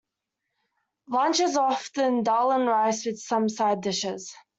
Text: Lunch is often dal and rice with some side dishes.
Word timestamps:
Lunch 1.09 1.39
is 1.41 1.55
often 1.57 2.23
dal 2.23 2.51
and 2.53 2.65
rice 2.67 3.05
with 3.05 3.19
some 3.19 3.47
side 3.47 3.81
dishes. 3.81 4.33